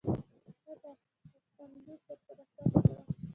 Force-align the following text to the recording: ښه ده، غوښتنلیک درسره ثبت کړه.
ښه 0.61 0.73
ده، 0.81 0.91
غوښتنلیک 1.31 2.01
درسره 2.07 2.43
ثبت 2.53 2.77
کړه. 2.85 3.01